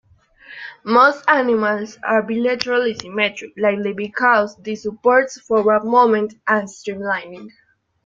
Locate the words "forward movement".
5.39-6.33